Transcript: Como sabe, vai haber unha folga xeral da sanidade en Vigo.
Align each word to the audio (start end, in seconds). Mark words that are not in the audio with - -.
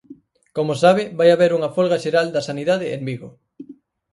Como 0.55 0.73
sabe, 0.83 1.03
vai 1.17 1.29
haber 1.31 1.51
unha 1.57 1.73
folga 1.75 2.01
xeral 2.03 2.27
da 2.35 2.45
sanidade 2.49 2.85
en 2.97 3.01
Vigo. 3.09 3.29